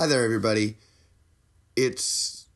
Hi 0.00 0.06
there, 0.06 0.24
everybody. 0.24 0.78
It's 1.76 2.46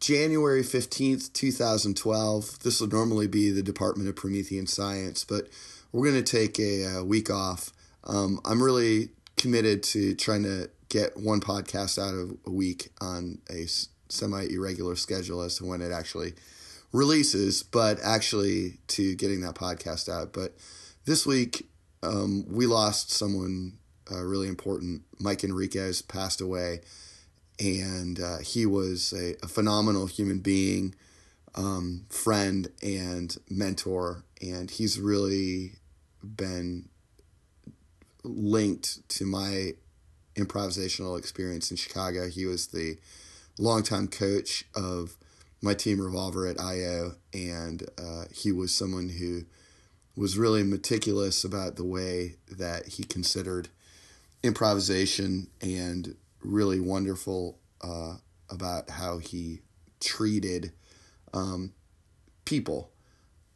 January 0.00 0.60
15th, 0.60 1.32
2012. 1.32 2.58
This 2.58 2.78
would 2.78 2.92
normally 2.92 3.26
be 3.26 3.50
the 3.50 3.62
Department 3.62 4.10
of 4.10 4.16
Promethean 4.16 4.66
Science, 4.66 5.24
but 5.24 5.48
we're 5.92 6.10
going 6.10 6.22
to 6.22 6.30
take 6.30 6.58
a, 6.58 6.98
a, 6.98 7.02
week 7.02 7.30
off. 7.30 7.72
Um, 8.04 8.38
I'm 8.44 8.62
really 8.62 9.12
committed 9.38 9.82
to 9.84 10.14
trying 10.14 10.42
to 10.42 10.68
get 10.90 11.16
one 11.16 11.40
podcast 11.40 11.98
out 11.98 12.12
of 12.12 12.36
a 12.46 12.50
week 12.50 12.90
on 13.00 13.38
a 13.50 13.64
semi 14.10 14.42
irregular 14.50 14.94
schedule 14.94 15.40
as 15.40 15.56
to 15.56 15.64
when 15.64 15.80
it 15.80 15.92
actually 15.92 16.34
releases, 16.92 17.62
but 17.62 17.98
actually 18.04 18.76
to 18.88 19.14
getting 19.14 19.40
that 19.40 19.54
podcast 19.54 20.10
out. 20.10 20.34
But 20.34 20.54
this 21.06 21.24
week, 21.24 21.66
um, 22.02 22.44
we 22.46 22.66
lost 22.66 23.10
someone 23.10 23.78
uh, 24.10 24.22
really 24.22 24.48
important. 24.48 25.02
Mike 25.18 25.44
Enriquez 25.44 26.02
passed 26.02 26.40
away, 26.40 26.80
and 27.58 28.20
uh, 28.20 28.38
he 28.38 28.66
was 28.66 29.12
a, 29.12 29.36
a, 29.42 29.48
phenomenal 29.48 30.06
human 30.06 30.38
being, 30.38 30.94
um, 31.54 32.06
friend, 32.08 32.68
and 32.82 33.36
mentor. 33.48 34.24
And 34.40 34.70
he's 34.70 34.98
really 34.98 35.72
been 36.22 36.88
linked 38.24 39.08
to 39.10 39.26
my 39.26 39.72
improvisational 40.36 41.18
experience 41.18 41.70
in 41.70 41.76
Chicago. 41.76 42.28
He 42.28 42.46
was 42.46 42.68
the 42.68 42.96
longtime 43.58 44.08
coach 44.08 44.64
of 44.74 45.16
my 45.62 45.74
team 45.74 46.00
Revolver 46.00 46.46
at 46.46 46.58
IO, 46.58 47.16
and 47.34 47.82
uh, 47.98 48.24
he 48.32 48.50
was 48.52 48.74
someone 48.74 49.10
who 49.10 49.42
was 50.16 50.38
really 50.38 50.62
meticulous 50.62 51.44
about 51.44 51.76
the 51.76 51.84
way 51.84 52.36
that 52.50 52.88
he 52.88 53.04
considered 53.04 53.68
improvisation 54.42 55.48
and 55.60 56.16
really 56.42 56.80
wonderful 56.80 57.58
uh, 57.82 58.16
about 58.48 58.90
how 58.90 59.18
he 59.18 59.60
treated 60.00 60.72
um, 61.32 61.72
people. 62.44 62.90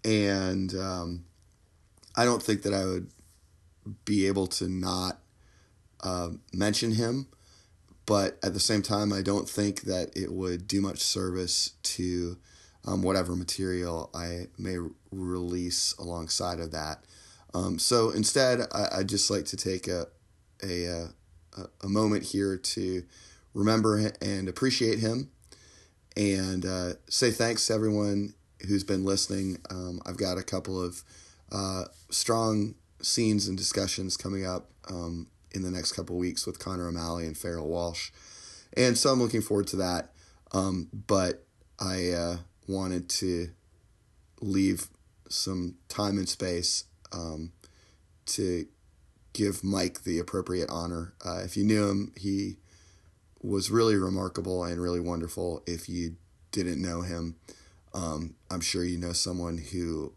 And 0.05 0.75
um, 0.75 1.25
I 2.14 2.25
don't 2.25 2.42
think 2.42 2.62
that 2.62 2.75
I 2.75 2.84
would 2.84 3.11
be 4.05 4.27
able 4.27 4.47
to 4.47 4.69
not 4.69 5.19
uh, 6.03 6.31
mention 6.53 6.92
him, 6.92 7.28
but 8.06 8.39
at 8.42 8.53
the 8.53 8.61
same 8.61 8.83
time, 8.83 9.12
I 9.12 9.23
don't 9.23 9.48
think 9.48 9.83
that 9.83 10.14
it 10.14 10.30
would 10.33 10.69
do 10.69 10.80
much 10.80 10.98
service 10.98 11.73
to 11.83 12.36
um, 12.84 13.03
whatever 13.03 13.34
material 13.34 14.11
I 14.14 14.48
may 14.58 14.77
release 15.11 15.95
alongside 15.98 16.61
of 16.61 16.70
that. 16.73 17.03
Um, 17.55 17.78
so 17.78 18.11
instead, 18.11 18.67
I, 18.73 18.98
would 18.98 19.08
just 19.08 19.30
like 19.30 19.47
to 19.47 19.56
take 19.56 19.89
a, 19.89 20.08
a, 20.62 20.86
a, 21.56 21.62
a 21.83 21.88
moment 21.88 22.24
here 22.24 22.56
to 22.56 23.05
remember 23.52 24.12
and 24.20 24.48
appreciate 24.48 24.98
him 24.98 25.30
and 26.16 26.64
uh, 26.64 26.91
say 27.08 27.30
thanks 27.30 27.66
to 27.66 27.74
everyone 27.74 28.34
who's 28.66 28.84
been 28.84 29.05
listening. 29.05 29.58
Um, 29.70 30.00
I've 30.06 30.16
got 30.16 30.38
a 30.38 30.42
couple 30.42 30.83
of 30.83 31.02
uh, 31.52 31.84
strong 32.11 32.74
scenes 33.02 33.48
and 33.48 33.58
discussions 33.58 34.16
coming 34.16 34.46
up 34.46 34.70
um, 34.88 35.28
in 35.52 35.62
the 35.62 35.70
next 35.70 35.92
couple 35.92 36.16
weeks 36.16 36.46
with 36.46 36.58
Connor 36.58 36.89
O'Malley 36.89 37.27
and 37.27 37.36
Farrell 37.36 37.66
Walsh. 37.66 38.11
And 38.77 38.96
so 38.98 39.11
I'm 39.11 39.20
looking 39.20 39.42
forward 39.42 39.66
to 39.68 39.77
that. 39.77 40.12
Um, 40.52 40.89
but 40.92 41.44
I 41.80 42.11
uh, 42.11 42.36
wanted 42.68 43.08
to 43.11 43.50
leave 44.41 44.89
some 45.28 45.77
time 45.89 46.16
and 46.18 46.28
space 46.28 46.84
um, 47.12 47.52
to 48.27 48.66
give 49.34 49.62
Mike 49.62 50.04
the 50.04 50.18
appropriate 50.18 50.70
honor. 50.70 51.12
Uh, 51.24 51.42
if 51.44 51.56
you 51.56 51.64
knew 51.64 51.88
him, 51.90 52.12
he 52.16 52.56
was 53.42 53.70
really 53.70 53.96
remarkable 53.96 54.64
and 54.64 54.80
really 54.80 55.00
wonderful. 55.00 55.62
If 55.66 55.88
you 55.88 56.16
didn't 56.50 56.80
know 56.80 57.02
him, 57.02 57.36
um, 57.92 58.34
I'm 58.50 58.62
sure 58.62 58.82
you 58.82 58.96
know 58.96 59.12
someone 59.12 59.58
who 59.58 60.14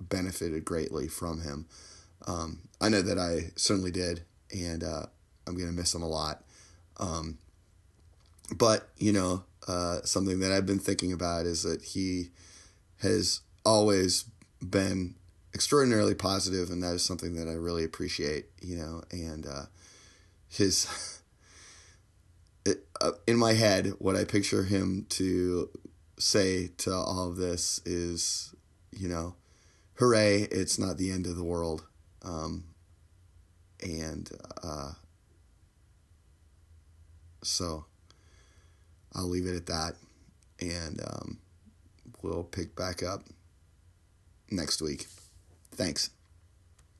benefited 0.00 0.64
greatly 0.64 1.08
from 1.08 1.40
him. 1.40 1.66
Um, 2.26 2.68
I 2.80 2.90
know 2.90 3.00
that 3.02 3.18
I 3.18 3.52
certainly 3.56 3.90
did, 3.90 4.24
and 4.52 4.84
uh, 4.84 5.06
I'm 5.46 5.54
going 5.54 5.68
to 5.68 5.74
miss 5.74 5.94
him 5.94 6.02
a 6.02 6.08
lot. 6.08 6.44
Um, 6.98 7.38
but, 8.54 8.88
you 8.98 9.12
know, 9.12 9.44
uh, 9.66 10.02
something 10.04 10.40
that 10.40 10.52
I've 10.52 10.66
been 10.66 10.78
thinking 10.78 11.12
about 11.12 11.46
is 11.46 11.62
that 11.62 11.82
he 11.82 12.30
has 12.98 13.40
always 13.64 14.24
been 14.60 15.14
extraordinarily 15.56 16.14
positive, 16.14 16.68
and 16.68 16.82
that 16.82 16.92
is 16.92 17.02
something 17.02 17.34
that 17.34 17.48
I 17.48 17.54
really 17.54 17.82
appreciate. 17.82 18.44
You 18.60 18.76
know, 18.76 19.02
and 19.10 19.46
uh, 19.46 19.64
his 20.50 20.86
uh, 23.00 23.12
in 23.26 23.38
my 23.38 23.54
head, 23.54 23.94
what 23.98 24.16
I 24.16 24.24
picture 24.24 24.64
him 24.64 25.06
to 25.10 25.70
say 26.18 26.72
to 26.76 26.92
all 26.92 27.30
of 27.30 27.36
this 27.36 27.80
is, 27.86 28.54
you 28.92 29.08
know, 29.08 29.34
hooray! 29.94 30.42
It's 30.42 30.78
not 30.78 30.98
the 30.98 31.10
end 31.10 31.26
of 31.26 31.36
the 31.36 31.44
world, 31.44 31.86
um, 32.22 32.64
and 33.82 34.30
uh, 34.62 34.92
so 37.42 37.86
I'll 39.14 39.30
leave 39.30 39.46
it 39.46 39.56
at 39.56 39.66
that, 39.66 39.94
and 40.60 41.00
um, 41.00 41.38
we'll 42.20 42.44
pick 42.44 42.76
back 42.76 43.02
up 43.02 43.22
next 44.50 44.82
week. 44.82 45.06
Thanks. 45.76 46.10